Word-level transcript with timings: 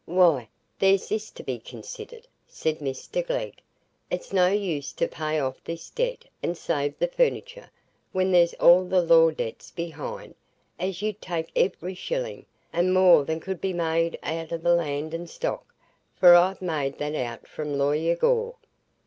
"Why, 0.07 0.49
there's 0.79 1.09
this 1.09 1.29
to 1.29 1.43
be 1.43 1.59
considered," 1.59 2.25
said 2.47 2.79
Mr 2.79 3.23
Glegg. 3.23 3.61
"It's 4.09 4.33
no 4.33 4.47
use 4.47 4.93
to 4.93 5.07
pay 5.07 5.39
off 5.39 5.63
this 5.63 5.91
debt 5.91 6.25
and 6.41 6.57
save 6.57 6.97
the 6.97 7.05
furniture, 7.07 7.69
when 8.11 8.31
there's 8.31 8.55
all 8.55 8.83
the 8.85 9.03
law 9.03 9.29
debts 9.29 9.69
behind, 9.69 10.33
as 10.79 11.03
'ud 11.03 11.21
take 11.21 11.51
every 11.55 11.93
shilling, 11.93 12.47
and 12.73 12.95
more 12.95 13.25
than 13.25 13.39
could 13.39 13.61
be 13.61 13.73
made 13.73 14.17
out 14.23 14.51
o' 14.51 14.55
land 14.55 15.13
and 15.13 15.29
stock, 15.29 15.71
for 16.15 16.33
I've 16.33 16.63
made 16.63 16.97
that 16.97 17.13
out 17.13 17.47
from 17.47 17.77
Lawyer 17.77 18.15
Gore. 18.15 18.55